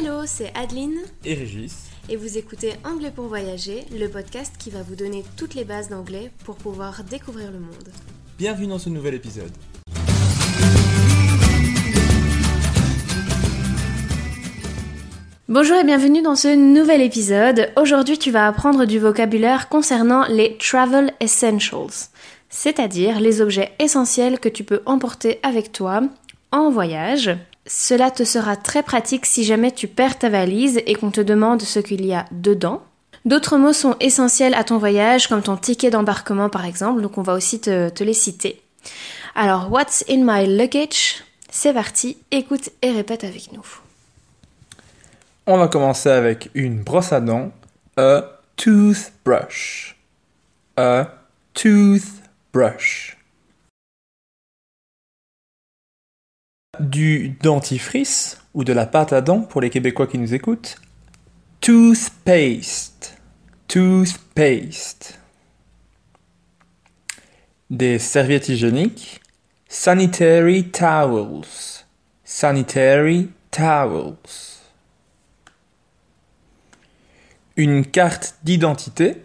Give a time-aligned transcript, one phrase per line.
[0.00, 1.88] Hello, c'est Adeline et Régis.
[2.08, 5.88] et vous écoutez Anglais pour voyager, le podcast qui va vous donner toutes les bases
[5.88, 7.88] d'anglais pour pouvoir découvrir le monde.
[8.38, 9.50] Bienvenue dans ce nouvel épisode.
[15.48, 17.72] Bonjour et bienvenue dans ce nouvel épisode.
[17.76, 22.10] Aujourd'hui, tu vas apprendre du vocabulaire concernant les travel essentials,
[22.50, 26.02] c'est-à-dire les objets essentiels que tu peux emporter avec toi
[26.52, 27.36] en voyage.
[27.68, 31.60] Cela te sera très pratique si jamais tu perds ta valise et qu'on te demande
[31.60, 32.82] ce qu'il y a dedans.
[33.26, 37.22] D'autres mots sont essentiels à ton voyage, comme ton ticket d'embarquement par exemple, donc on
[37.22, 38.62] va aussi te, les citer.
[39.34, 41.22] Alors, what's in my luggage?
[41.50, 43.66] C'est parti, écoute et répète avec nous.
[45.46, 47.52] On va commencer avec une brosse à dents,
[47.98, 49.98] a toothbrush.
[50.78, 51.08] A
[51.52, 53.17] toothbrush.
[56.80, 60.76] Du dentifrice ou de la pâte à dents pour les Québécois qui nous écoutent.
[61.60, 63.18] Toothpaste.
[63.66, 65.18] Toothpaste.
[67.68, 69.20] Des serviettes hygiéniques.
[69.68, 71.84] Sanitary towels.
[72.24, 74.16] Sanitary towels.
[77.56, 79.24] Une carte d'identité.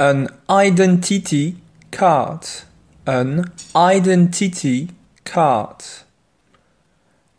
[0.00, 1.56] An identity
[1.90, 2.40] card.
[3.06, 3.42] An
[3.76, 4.88] identity
[5.24, 6.03] card.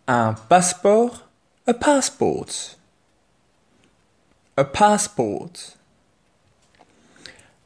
[0.08, 1.28] Un passeport.
[1.68, 2.78] A passport.
[4.56, 5.78] A passport.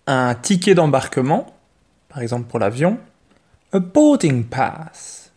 [0.07, 1.53] Un ticket d'embarquement,
[2.07, 2.97] par exemple pour l'avion.
[3.73, 5.31] A boarding pass.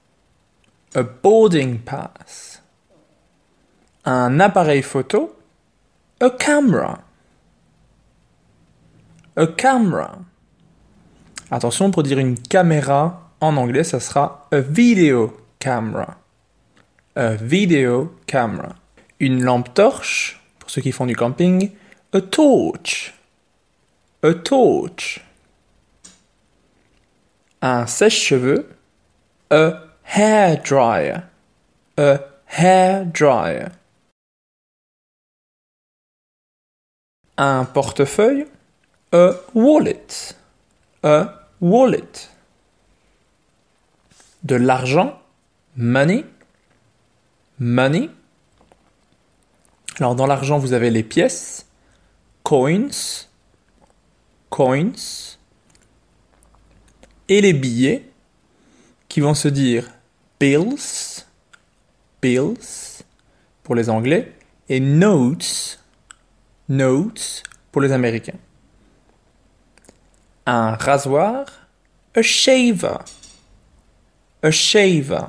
[0.94, 2.62] A boarding pass.
[4.04, 5.36] Un appareil photo.
[6.20, 7.00] A camera.
[9.36, 10.18] A camera.
[11.50, 16.21] Attention, pour dire une caméra en anglais, ça sera a video camera.
[17.14, 18.74] A video camera.
[19.20, 21.70] Une lampe torche, pour ceux qui font du camping.
[22.14, 23.12] A torch.
[24.22, 25.20] A torch.
[27.60, 28.66] Un sèche-cheveux.
[29.50, 31.18] A hair dryer.
[31.98, 33.68] A hair dryer.
[37.36, 38.46] Un portefeuille.
[39.12, 40.34] A wallet.
[41.02, 42.30] A wallet.
[44.44, 45.20] De l'argent.
[45.76, 46.24] Money.
[47.62, 48.10] Money.
[49.98, 51.68] Alors dans l'argent, vous avez les pièces.
[52.42, 52.88] Coins.
[54.50, 55.36] Coins.
[57.28, 58.10] Et les billets
[59.08, 59.88] qui vont se dire
[60.40, 61.22] bills.
[62.20, 63.04] Bills
[63.62, 64.32] pour les Anglais.
[64.68, 65.78] Et notes.
[66.68, 68.38] Notes pour les Américains.
[70.46, 71.46] Un rasoir.
[72.16, 72.98] A shaver.
[74.42, 75.26] A shaver.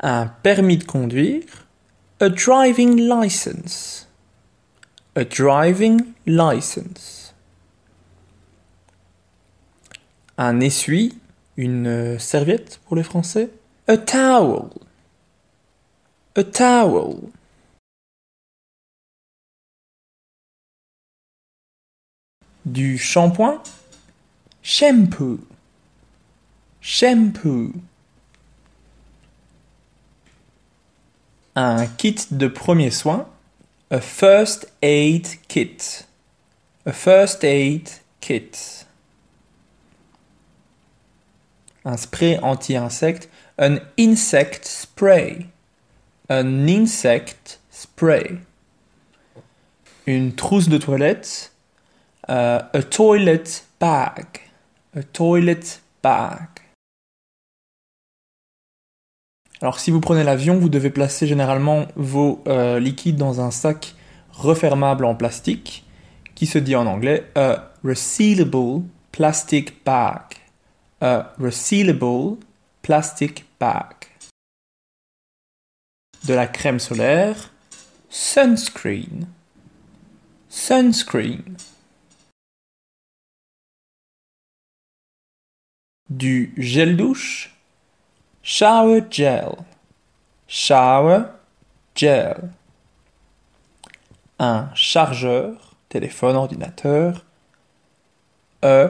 [0.00, 1.66] Un permis de conduire.
[2.20, 4.08] A driving license.
[5.14, 7.34] A driving license.
[10.36, 11.18] Un essuie.
[11.56, 13.50] Une euh, serviette pour les Français.
[13.88, 14.70] A towel.
[16.36, 17.30] A towel.
[22.64, 23.62] Du shampoing.
[24.68, 25.38] shampoo,
[26.80, 27.72] shampoo.
[31.60, 33.26] Un kit de premiers soins,
[33.90, 36.06] a first aid kit,
[36.86, 37.90] a first aid
[38.20, 38.86] kit.
[41.84, 43.28] Un spray anti-insecte,
[43.58, 45.48] an insect spray,
[46.28, 48.38] an insect spray.
[50.06, 51.50] Une trousse de toilette,
[52.28, 54.42] uh, a toilet bag,
[54.94, 56.57] a toilet bag.
[59.60, 63.94] Alors si vous prenez l'avion, vous devez placer généralement vos euh, liquides dans un sac
[64.32, 65.84] refermable en plastique
[66.36, 70.22] qui se dit en anglais a resealable plastic bag.
[71.00, 72.36] A resealable
[72.82, 73.94] plastic bag.
[76.26, 77.52] De la crème solaire,
[78.08, 79.26] sunscreen.
[80.48, 81.56] Sunscreen.
[86.08, 87.57] Du gel douche,
[88.48, 89.56] shower gel.
[90.46, 91.24] Shower
[91.94, 92.50] gel.
[94.38, 97.26] Un chargeur, téléphone, ordinateur.
[98.62, 98.88] A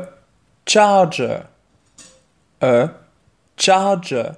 [0.64, 1.40] charger.
[2.60, 2.88] A
[3.56, 4.30] charger.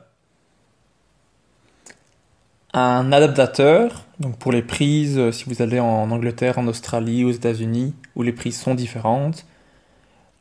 [2.72, 7.32] Un adaptateur, donc pour les prises, euh, si vous allez en Angleterre, en Australie, aux
[7.32, 9.44] États-Unis, où les prises sont différentes.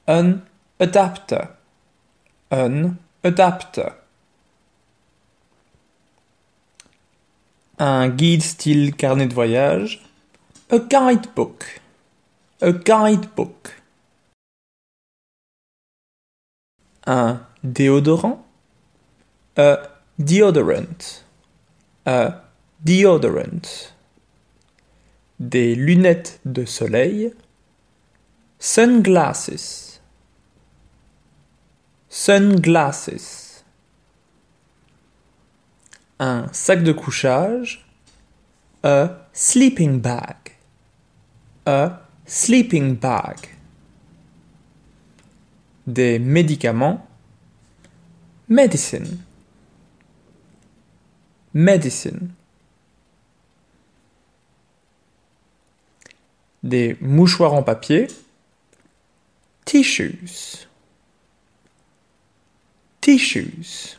[0.08, 0.38] Un
[0.80, 1.42] adapter.
[2.52, 2.94] Un
[3.24, 3.99] adapter.
[7.82, 10.06] Un guide style carnet de voyage.
[10.70, 11.80] A guidebook.
[12.62, 13.82] A guidebook.
[17.08, 18.46] Un déodorant.
[19.56, 19.80] A
[20.20, 21.24] deodorant.
[22.06, 22.44] A
[22.84, 23.94] deodorant.
[25.40, 27.34] Des lunettes de soleil.
[28.60, 30.02] Sunglasses.
[32.10, 33.49] Sunglasses.
[36.20, 37.86] Un sac de couchage.
[38.84, 40.36] A sleeping bag.
[41.66, 43.38] A sleeping bag.
[45.88, 47.08] Des médicaments.
[48.48, 49.20] Medicine.
[51.54, 52.32] Medicine.
[56.64, 58.08] Des mouchoirs en papier.
[59.66, 60.68] Tissues.
[63.02, 63.99] Tissues.